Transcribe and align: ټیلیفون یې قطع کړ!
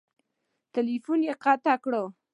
ټیلیفون 0.73 1.19
یې 1.27 1.33
قطع 1.43 1.75
کړ! 1.83 1.93